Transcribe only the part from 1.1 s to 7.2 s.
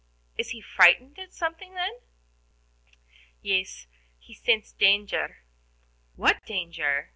at something, then?" "Yes, he scents danger." "What danger?"